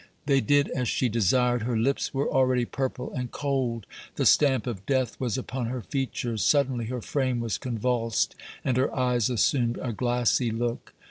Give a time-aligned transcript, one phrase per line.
[0.25, 3.85] They did as she desired; her lips were already purple and cold;
[4.15, 6.43] the stamp of death was upon her features.
[6.43, 8.33] Suddenly her frame was convulsed
[8.65, 10.95] and her eyes assumed a glassy look.